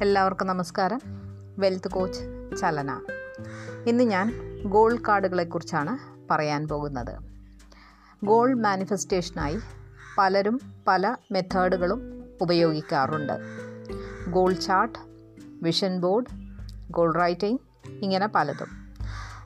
എല്ലാവർക്കും 0.00 0.46
നമസ്കാരം. 0.46 1.00
Wealth 1.58 1.90
coach 1.90 2.20
ചലന. 2.60 3.00
ഇന്ന് 3.86 4.04
ഞാൻ 4.04 4.32
ഗോൾഡ് 4.64 5.02
കാർഡുകളെക്കുറിച്ചാണ് 5.08 5.98
പറയാൻ 6.30 6.68
പോകുന്നത്. 6.68 7.18
ഗോൾഡ് 8.24 8.58
മാനിഫെസ്റ്റേഷനായി 8.58 9.58
പലരും 10.18 10.60
പല 10.88 11.16
മെത്തേഡുകളും 11.32 12.24
ഉപയോഗിക്കാറുണ്ട്. 12.40 13.32
Goal 14.30 14.52
chart 14.52 14.98
vision 15.62 16.00
board 16.00 16.26
goal 16.90 17.14
writing 17.14 17.60
ഇങ്ങനെ 18.02 18.28
പലതും. 18.34 18.68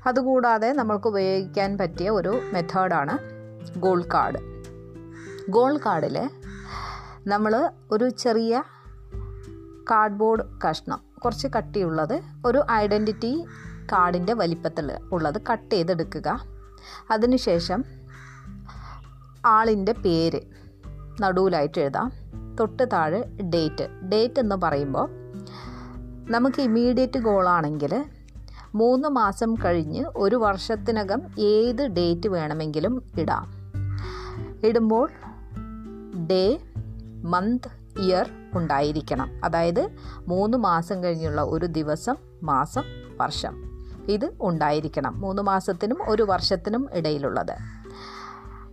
അതുകൂടാതെ 0.07 0.73
നമ്മൾക്ക് 0.73 1.09
ഉപയോഗിക്കാൻ 1.09 1.79
പറ്റിയ 1.79 2.11
ഒരു 2.11 2.41
മെത്തേഡാണ് 2.53 3.19
ഗോൾ 3.79 4.03
കാർഡ് 4.03 4.39
ഗോൾ 5.51 5.77
കാർഡിൽ 5.77 6.31
നമ്മൾ 7.27 7.71
ഒരു 7.91 8.09
ചെറിയ 8.09 8.63
കാർഡ്ബോർഡ് 9.91 10.61
കഷ്ണം. 10.69 10.99
കുറച്ച് 11.25 11.49
കട്ടിയുള്ളത് 11.57 12.23
ഒരു 12.47 12.65
ഐഡന്റിറ്റി 12.71 13.45
കാർഡിന്റെ 13.93 14.35
വലിപ്പത്തിൽ 14.35 14.93
ഉള്ളത് 15.13 15.41
കട്ട് 15.53 15.75
ചെയ്തെടുക്കുക. 15.75 16.45
അതിനുശേഷം 17.11 17.85
ആളിന്റെ 19.47 19.93
പേര് 19.93 20.41
നടുവിലായിട്ട് 21.21 21.81
എഴുതാം. 21.81 22.13
തൊട്ട് 22.61 22.89
താഴെ 22.93 23.23
ഡേറ്റ്. 23.55 23.89
ഡേറ്റ് 24.13 24.41
എന്ന് 24.41 24.57
പറയുമ്പോൾ 24.57 25.11
നമുക്ക് 26.31 26.63
ഇമീഡിയറ്റ് 26.63 27.19
ഗോളാണെങ്കിൽ 27.19 28.05
മൂന്ന് 28.75 29.09
മാസം 29.09 29.55
കഴിഞ്ഞ് 29.65 30.05
ഒരു 30.17 30.37
വർഷത്തിനകം 30.37 31.23
ഏത് 31.39 31.87
ഡേറ്റ് 31.87 32.29
വേണമെങ്കിലും 32.29 33.13
ഇടാം. 33.19 33.53
ഇടുമ്പോൾ 34.65 35.11
ഡേ 36.31 36.61
മന്ത് 37.23 37.84
ഇയർ 37.99 38.31
ഉണ്ടായിരിക്കണം. 38.55 39.31
അതായത് 39.45 39.89
മൂന്ന് 40.29 40.59
മാസം 40.59 41.05
കഴിഞ്ഞുള്ള 41.05 41.43
ഒരു 41.43 41.67
ദിവസം 41.67 42.17
മാസം 42.43 42.83
വർഷം 43.21 43.65
ഇത് 44.09 44.31
ഉണ്ടായിരിക്കണം. 44.41 45.21
മൂന്ന് 45.21 45.43
മാസത്തിനും 45.43 45.99
ഒരു 46.09 46.23
വർഷത്തിനും 46.23 46.89
ഇടയിലുള്ളത്. 46.93 47.57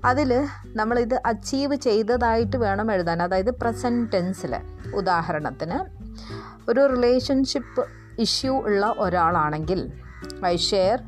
അതിൽ 0.06 0.48
നമ്മളിത് 0.66 1.22
അച്ചീവ് 1.26 1.76
ചെയ്തതായിട്ട് 1.76 2.58
വേണം 2.58 2.92
എഴുതാൻ. 2.92 3.22
അതായത് 3.24 3.52
പ്രസന്റ് 3.52 4.12
ടെൻസിൽ 4.14 4.60
ഉദാഹരണത്തിന് 4.96 6.02
ഒരു 6.70 6.88
റിലേഷൻഷിപ്പ് 6.96 7.86
ഇഷ്യൂ 8.20 8.60
ഉള്ള 8.60 8.96
ഒരാളാണെങ്കിൽ 8.98 9.92
I 10.46 10.58
share 10.58 11.00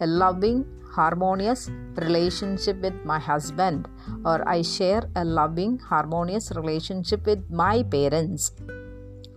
a 0.00 0.04
loving 0.04 0.64
harmonious 0.96 1.70
relationship 1.96 2.80
with 2.80 2.96
my 3.04 3.18
husband, 3.18 3.88
or 4.24 4.36
I 4.48 4.62
share 4.62 5.02
a 5.14 5.24
loving, 5.24 5.78
harmonious 5.78 6.52
relationship 6.56 7.26
with 7.26 7.42
my 7.50 7.82
parents. 7.82 8.52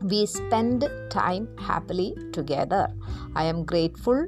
We 0.02 0.26
spend 0.26 0.90
time 1.10 1.50
happily 1.58 2.16
together. 2.32 2.88
I 3.36 3.44
am 3.46 3.66
grateful 3.66 4.28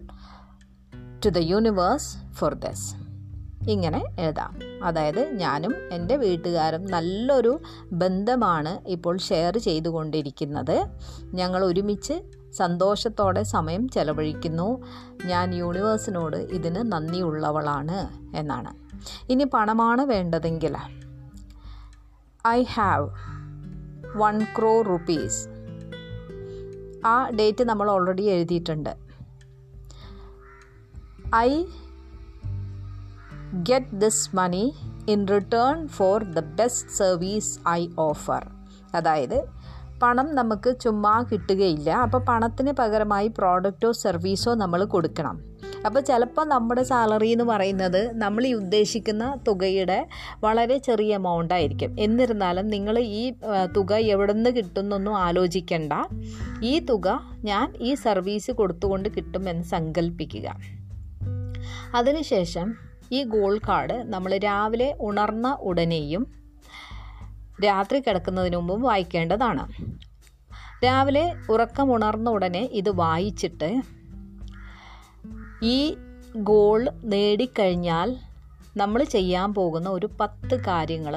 to 1.22 1.32
the 1.32 1.44
universe 1.44 2.18
for 2.34 2.52
this. 2.66 2.96
ഇങ്ങനെ 3.70 4.06
എഴുതാം. 4.20 4.60
അതായത് 4.84 5.34
ഞാനും 5.34 5.76
എന്റെ 5.92 6.16
വീട്ടുകാരും 6.16 6.86
നല്ലൊരു 6.86 7.62
ബന്ധമാണ് 7.92 8.90
ഇപ്പോൾ 8.90 9.18
share 9.18 9.58
ചെയ്തുകൊണ്ടിരിക്കുന്നത്. 9.58 10.86
ഞങ്ങൾ 11.26 11.66
ഒരുമിച്ച് 11.66 12.24
സന്തോഷത്തോടെ 12.52 13.44
സമയം 13.44 13.90
ചെലവഴിക്കുന്നു. 13.90 14.84
ഞാൻ 15.26 15.56
യൂണിവേഴ്സിനോട് 15.56 16.38
ഇതിന് 16.38 16.92
നന്ദിയുള്ളവളാണ് 16.92 18.08
എന്നാണ്. 18.38 18.74
ഇനി 19.32 19.44
പണമാണ് 19.44 20.02
വേണ്ടതെങ്കിൽ 20.02 20.78
I 22.48 22.64
have 22.64 23.10
one 24.18 24.44
crore 24.44 24.82
rupees. 24.82 25.48
ആ 27.06 27.30
ഡേറ്റ് 27.30 27.64
നമ്മൾ 27.64 27.92
ഓൾറെഡി 27.92 28.24
എഴുതിയിട്ടുണ്ട്. 28.24 28.96
I 31.36 31.66
get 33.54 33.96
this 33.96 34.36
money 34.36 34.74
in 35.10 35.28
return 35.28 35.88
for 35.88 36.24
the 36.24 36.40
best 36.40 36.90
service 36.90 37.70
I 37.70 37.88
offer 38.00 38.50
അതായത് 38.96 39.46
പണം 40.04 40.36
നമുക്ക് 40.36 40.80
ചുമ്മാ 40.80 41.26
കിട്ടുകയില്ല. 41.32 41.90
അപ്പോൾ 41.90 42.18
പണത്തിന് 42.18 42.72
പകരമായി 42.72 43.28
പ്രോഡക്റ്റോ 43.28 43.92
സർവീസോ 43.92 44.56
നമ്മൾ 44.56 44.84
കൊടുക്കണം. 44.86 45.42
അപ്പോൾ 45.86 46.00
ചിലപ്പോൾ 46.00 46.46
നമ്മുടെ 46.46 46.84
സാലറി 46.84 47.28
എന്ന് 47.28 47.44
പറയുന്നത് 47.44 48.22
നമ്മൾ 48.22 48.46
ഈ 48.48 48.54
ഉദ്ദേശിക്കുന്ന 48.54 49.40
തുകയുടെ 49.48 50.08
വളരെ 50.44 50.78
ചെറിയ 50.78 51.14
എമൗണ്ട് 51.14 51.54
ആയിരിക്കും. 51.54 51.96
എന്നിരുന്നാലും 52.00 52.68
നിങ്ങൾ 52.68 53.00
ഈ 53.00 53.34
തുക 53.78 53.94
എവിടെ 53.94 54.34
നിന്ന് 54.34 54.50
കിട്ടുന്നൊന്നും 54.50 55.18
ആലോചിക്കേണ്ട. 55.18 55.94
ഈ 56.64 56.80
തുക 56.80 57.22
ഞാൻ 57.44 57.74
ഈ 57.82 57.94
സർവീസ് 57.94 58.52
കൊടുത്തുകൊണ്ട് 58.52 59.10
കിട്ടുമെന്ന് 59.10 59.64
സങ്കല്പിക്കുക 59.64 60.56
അതിനുശേഷം 61.96 62.91
ഈ 63.12 63.24
ഗോൾ 63.24 63.58
കാർഡ് 63.58 63.96
നമ്മൾ 64.14 64.38
രാവിലെ 64.38 64.96
ഉണർന്ന 65.00 65.58
ഉടനെയും 65.62 66.24
രാത്രി 67.66 68.00
കിടക്കുന്നതിന് 68.00 68.56
മുമ്പും 68.56 68.82
വായിക്കേണ്ടതാണ്. 68.82 69.66
രാവിലെ 70.84 71.36
ഉറക്കം 71.50 71.94
ഉണർന്ന 71.94 72.30
ഉടനെ 72.30 72.60
ഇത് 72.60 72.90
വായിച്ചിട്ട് 72.90 73.70
ഈ 75.64 75.96
ഗോൾ 76.36 76.90
നേടിക്കഴിഞ്ഞാൽ 77.04 78.18
നമ്മൾ 78.78 79.04
ചെയ്യാൻ 79.04 79.54
പോകുന്ന 79.54 79.90
ഒരു 79.90 80.10
പത്ത് 80.20 80.56
കാര്യങ്ങൾ 80.66 81.16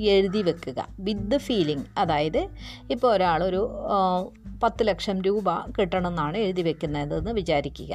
എഴുതി 0.00 0.42
വെക്കുക. 0.42 0.88
വിത്ത് 0.98 1.38
ഫീലിംഗ് 1.38 1.86
അതായത് 1.98 2.48
ഇപ്പോൾ 2.90 3.12
ഒരാളൊരു 3.12 3.62
പത്ത് 4.62 4.82
ലക്ഷം 4.88 5.22
രൂപ 5.22 5.48
കിട്ടണമെന്നാണ് 5.78 6.36
എഴുതി 6.36 6.62
വെക്കുന്നതെന്ന് 6.62 7.30
വിചാരിക്കുക. 7.30 7.94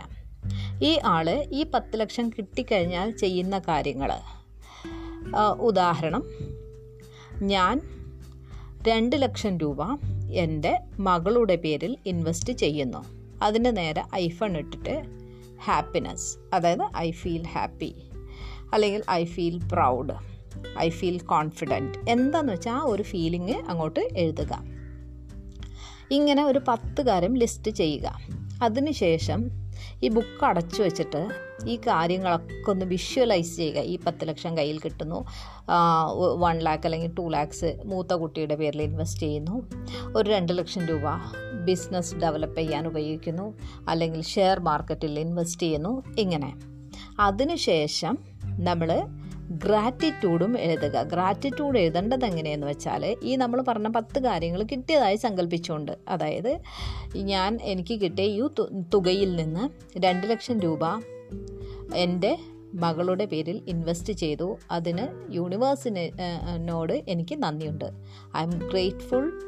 ഈ 0.83 0.99
ആൾ 1.05 1.45
ഈ 1.51 1.63
പത്ത് 1.63 1.99
ലക്ഷം 1.99 2.29
കിട്ടിക്കഴിഞ്ഞാൽ 2.29 3.11
ചെയ്യുന്ന 3.11 3.59
കാര്യങ്ങൾ 3.59 4.11
ഉദാഹരണം 5.59 6.23
ഞാൻ 7.41 7.81
രണ്ട് 8.87 9.21
ലക്ഷം 9.21 9.57
രൂപ 9.57 9.81
എന്റെ 10.31 10.79
മകളുടെ 10.99 11.55
പേരിൽ 11.55 11.97
ഇൻവെസ്റ്റ് 12.05 12.53
ചെയ്യുന്നു. 12.53 13.05
അതിന് 13.43 13.77
നേരെ 13.77 14.03
ഐഫൺ 14.15 14.57
ഇട്ടിട്ട് 14.57 14.95
ഹാപ്പിനെസ് 15.63 16.37
അതായത് 16.53 16.97
ഐ 16.97 17.11
ഫീൽ 17.11 17.47
ഹാപ്പി 17.47 17.95
അല്ലെങ്കിൽ 18.73 19.03
I 19.11 19.25
feel 19.25 19.59
proud 19.71 20.13
I 20.79 20.89
feel 20.89 21.19
confident 21.19 22.09
എന്താണെന്ന് 22.09 22.53
വെച്ചാൽ 22.53 22.73
ആ 22.73 22.83
ഒരു 22.83 23.03
ഫീലിംഗ് 23.03 23.55
അങ്ങോട്ട് 23.69 23.99
എഴുതുക. 24.17 24.63
ഇങ്ങനെ 26.11 26.43
ഒരു 26.43 26.61
പത്ത് 26.67 27.01
കാര്യം 27.01 27.33
ലിസ്റ്റ് 27.33 27.71
ചെയ്യുക. 27.71 28.19
അതിനുശേഷം 28.63 29.60
ഈ 30.03 30.07
ബുക്ക് 30.07 30.45
അടച്ചു 30.45 30.83
വെച്ചിട്ട് 30.83 31.27
ഈ 31.67 31.75
കാര്യങ്ങളൊക്കെ 31.75 32.71
ഒന്ന് 32.71 32.85
വിഷ്വലൈസ് 32.85 33.55
ചെയ്യുക. 33.55 33.77
ഈ 33.77 33.99
പത്ത് 33.99 34.27
ലക്ഷം 34.27 34.57
കയ്യിൽ 34.57 34.79
കിട്ടുന്നു. 34.79 35.25
വൺ 36.39 36.59
ലാക്ക് 36.59 36.87
അല്ലെങ്കിൽ 36.87 37.13
ടു 37.13 37.29
ലാക്സ് 37.29 37.81
മൂത്ത 37.85 38.13
കുട്ടിയുടെ 38.13 38.55
പേരിൽ 38.55 38.81
ഇൻവെസ്റ്റ് 38.81 39.21
ചെയ്യുന്നു. 39.21 39.69
ഒരു 40.15 40.29
രണ്ട് 40.29 40.57
ലക്ഷം 40.57 40.85
രൂപ 40.85 41.01
ബിസിനസ് 41.65 42.15
ഡെവലപ്പ് 42.15 42.59
ചെയ്യാൻ 42.59 42.87
ഉപയോഗിക്കുന്നു. 42.87 43.53
അല്ലെങ്കിൽ 43.89 44.21
ഷെയർ 44.21 44.59
മാർക്കറ്റിൽ 44.59 45.19
ഇൻവെസ്റ്റ് 45.19 45.61
ചെയ്യുന്നു. 45.61 46.03
ഇങ്ങനെ. 46.17 46.53
അതിനുശേഷം 47.19 48.17
നമ്മൾ 48.43 49.01
ഗ്രാറ്റിറ്റ്യൂഡും 49.51 50.57
എഴുതുക. 50.57 51.01
ഗ്രാറ്റിറ്റ്യൂഡ് 51.01 51.79
എഴുതേണ്ടത് 51.79 52.25
എങ്ങനെയെന്ന് 52.25 52.67
വെച്ചാൽ 52.67 53.17
ഈ 53.23 53.35
നമ്മൾ 53.35 53.61
പറഞ്ഞ 53.61 53.87
പത്ത് 53.87 54.19
കാര്യങ്ങൾ 54.19 54.63
കിട്ടിയതായി 54.63 55.15
സങ്കല്പിച്ചുകൊണ്ട് 55.15 55.91
അതായത് 56.07 56.61
ഞാൻ 57.15 57.59
എനിക്ക് 57.61 58.01
കിട്ടിയ 58.01 58.25
ഈ 58.25 58.47
തുകയിൽ 58.93 59.35
നിന്ന് 59.35 59.69
രണ്ട് 59.99 60.29
ലക്ഷം 60.29 60.59
രൂപ 60.59 60.85
എന്റെ 61.95 62.37
മകളുടെ 62.73 63.25
പേരിൽ 63.25 63.61
ഇൻവെസ്റ്റ് 63.67 64.13
ചെയ്തു. 64.13 64.57
അതിന് 64.71 65.33
യൂണിവേഴ്സിനോട് 65.33 67.03
എനിക്ക് 67.07 67.43
നന്ദിയുണ്ട്. 67.43 67.85
I 68.37 68.43
am 68.43 68.49
grateful 68.49 69.39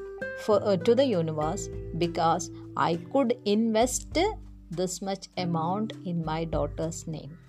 for 0.46 0.84
to 0.88 0.92
the 0.92 1.02
universe 1.02 1.70
because 1.96 2.52
I 2.80 2.96
could 2.96 3.34
invest 3.46 4.36
this 4.76 5.04
much 5.04 5.30
amount 5.38 5.94
in 6.06 6.24
my 6.28 6.46
daughter's 6.46 7.10
name 7.10 7.44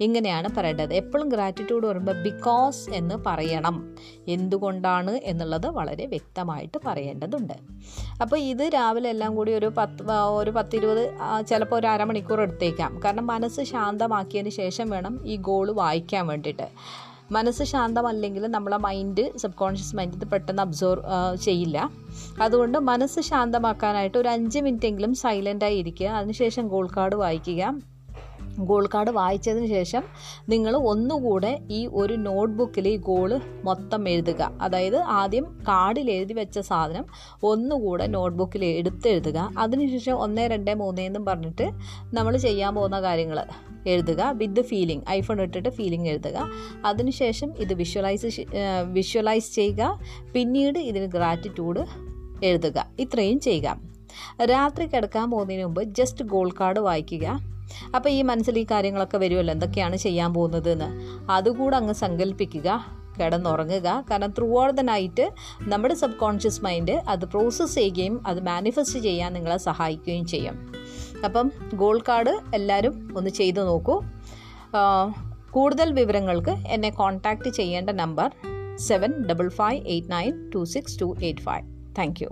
ഇങ്ങനെയാണ് 0.00 0.48
പറയേണ്ടത്. 0.56 0.92
എപ്പോഴും 0.94 1.28
ഗ്രാറ്റിറ്റ്യൂഡ് 1.28 1.86
പറയുമ്പോൾ 1.86 2.22
ബിക്കോസ് 2.22 2.90
എന്ന് 2.90 3.14
പറയണം. 3.26 3.76
എന്തുകൊണ്ടാണ് 4.28 5.14
എന്നുള്ളത് 5.30 5.66
വളരെ 5.78 6.06
വ്യക്തമായിട്ട് 6.06 6.78
പറയേണ്ടതുണ്ട്. 6.86 7.56
അപ്പോൾ 8.22 8.38
ഇത് 8.52 8.64
രാവിലെ 8.74 9.10
എല്ലാം 9.10 9.34
കൂടി 9.36 9.52
ഒരു 9.54 9.70
പത്ത് 9.78 10.10
ഒരു 10.40 10.50
പത്തിരുപത് 10.50 11.04
ചിലപ്പോൾ 11.50 11.76
ഒരു 11.76 11.86
അരമണിക്കൂർ 11.86 12.40
എടുത്തേക്കാം. 12.40 13.00
കാരണം 13.04 13.26
മനസ്സ് 13.26 13.60
ശാന്തമാക്കിയതിന് 13.72 14.50
ശേഷം 14.50 14.90
വേണം 14.90 15.14
ഈ 15.26 15.36
ഗോൾ 15.36 15.70
വായിക്കാൻ 15.82 16.26
വേണ്ടിയിട്ട്. 16.26 16.68
മനസ്സ് 17.36 17.62
ശാന്തമല്ലെങ്കിൽ 17.62 18.46
നമ്മളെ 18.46 18.76
മൈൻഡ് 18.76 19.24
സബ് 19.38 19.58
കോൺഷ്യസ് 19.62 19.96
മൈൻഡ് 19.96 20.14
ഇത് 20.14 20.24
പെട്ടെന്ന് 20.30 20.62
അബ്സോർവ് 20.62 21.36
ചെയ്യില്ല. 21.46 21.78
അതുകൊണ്ട് 22.42 22.78
മനസ്സ് 22.78 23.20
ശാന്തമാക്കാനായിട്ട് 23.20 24.18
ഒരു 24.18 24.28
അഞ്ച് 24.28 24.58
മിനിറ്റെങ്കിലും 24.58 25.14
സൈലന്റായി 25.14 25.76
ഇരിക്കുക. 25.76 26.06
അതിനുശേഷം 26.06 26.68
ഗോൾ 26.68 26.88
കാർഡ് 26.96 27.16
വായിക്കുക. 27.24 27.62
ഗോൾ 28.64 28.88
കാർഡ് 28.94 29.10
വായിച്ചതിന് 29.10 29.66
ശേഷം 29.66 30.02
നിങ്ങൾ 30.48 30.76
ഒന്നുകൂടെ 30.76 31.60
ഈ 31.70 31.86
ഒരു 31.86 32.14
നോട്ട്ബുക്കിൽ 32.14 32.88
ഈ 32.88 32.96
ഗോൾ 32.96 33.40
മൊത്തം 33.64 34.08
എഴുതുക. 34.08 34.58
അതായത് 34.60 34.96
ആദ്യം 34.96 35.58
കാർഡിൽ 35.68 36.10
എഴുതി 36.10 36.32
വെച്ച 36.32 36.58
സാധനം 36.58 37.04
ഒന്നുകൂടെ 37.42 38.06
നോട്ട്ബുക്കിൽ 38.06 38.64
എടുത്തെഴുതുക. 38.64 39.50
അതിനുശേഷം 39.58 40.12
ഒന്ന് 40.12 40.42
രണ്ട് 40.42 40.74
മൂന്ന് 40.74 41.02
എന്നും 41.02 41.24
പറഞ്ഞിട്ട് 41.24 41.70
നമ്മൾ 42.14 42.36
ചെയ്യാൻ 42.36 42.74
പോകുന്ന 42.74 43.00
കാര്യങ്ങൾ 43.00 43.46
എഴുതുക. 43.86 44.30
വിത്ത് 44.34 44.60
ഫീലിംഗ് 44.60 45.04
ഐഫോൺ 45.10 45.40
ഇട്ടിട്ട് 45.40 45.68
ഫീലിംഗ് 45.68 46.08
എഴുതുക. 46.08 46.48
അതിനുശേഷം 46.84 47.58
ഇത് 47.58 47.74
വിഷ്വലൈസ് 47.74 48.40
വിഷ്വലൈസ് 48.84 49.54
ചെയ്യുക. 49.54 50.00
പിന്നീട് 50.32 50.78
ഇതിന് 50.78 51.06
ഗ്രാറ്റിറ്റ്യൂഡ് 51.06 51.84
എഴുതുക. 52.44 52.86
ഇത്രയും 52.98 53.40
ചെയ്യുക. 53.40 53.80
രാത്രി 54.42 54.86
കിടക്കാൻ 54.86 55.30
പോകുന്നതിന് 55.30 55.64
മുമ്പ് 55.64 55.82
ജസ്റ്റ് 55.82 56.24
ഗോൾ 56.24 56.50
കാർഡ് 56.60 56.78
വായിക്കുക. 56.78 57.57
അപ്പോൾ 57.96 58.08
ഈ 58.08 58.22
മനസ്സിൽ 58.22 58.58
ഈ 58.58 58.66
കാര്യങ്ങളൊക്കെ 58.70 59.18
വരുമല്ലോ 59.18 59.52
എന്തൊക്കെയാണ് 59.52 59.96
ചെയ്യാൻ 59.96 60.34
പോകുന്നത് 60.34 60.70
എന്ന് 60.70 60.88
അതുകൂടെ 61.30 61.76
അങ്ങ് 61.76 61.94
സങ്കല്പിക്കുക 61.94 62.98
കിടന്നുറങ്ങുക. 63.20 64.04
കാരണം 64.10 64.30
ത്രൂ 64.30 64.64
ഔട്ട് 64.64 64.76
ദ 64.76 64.80
നൈറ്റ് 64.80 65.30
നമ്മുടെ 65.60 65.94
സബ് 65.94 66.14
കോൺഷ്യസ് 66.14 66.64
മൈൻഡ് 66.64 66.90
അത് 66.90 67.24
പ്രോസസ്സ് 67.24 67.74
ചെയ്യുകയും 67.74 68.26
അത് 68.26 68.40
മാനിഫെസ്റ്റ് 68.46 68.98
ചെയ്യാൻ 68.98 69.32
നിങ്ങളെ 69.32 69.56
സഹായിക്കുകയും 69.56 70.26
ചെയ്യും. 70.26 70.72
അപ്പം 71.24 71.52
ഗോൾ 71.74 72.02
കാർഡ് 72.08 72.34
എല്ലാവരും 72.54 73.16
ഒന്ന് 73.16 73.30
ചെയ്തു 73.30 73.60
നോക്കൂ. 73.60 74.02
കൂടുതൽ 75.50 75.92
വിവരങ്ങൾക്ക് 75.92 76.50
എന്നെ 76.50 76.90
കോൺടാക്റ്റ് 76.90 77.50
ചെയ്യേണ്ട 77.50 77.90
number 77.90 78.30
seven 78.76 79.24
double 79.24 79.48
five 79.48 79.86
eight 79.86 80.10
nine 80.10 80.50
two 80.54 80.64
six 80.64 81.00
two 81.00 81.16
eight 81.22 81.40
five 81.40 81.94
thank 81.98 82.22
you 82.22 82.28